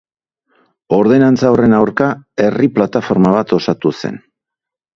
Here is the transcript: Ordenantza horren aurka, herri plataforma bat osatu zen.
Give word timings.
Ordenantza 0.97 1.51
horren 1.55 1.75
aurka, 1.81 2.09
herri 2.47 2.71
plataforma 2.81 3.37
bat 3.39 3.57
osatu 3.61 3.95
zen. 4.05 4.21